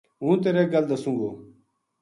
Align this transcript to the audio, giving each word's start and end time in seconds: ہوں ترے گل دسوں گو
ہوں 0.21 0.35
ترے 0.43 0.63
گل 0.71 0.83
دسوں 0.91 1.15
گو 1.19 1.29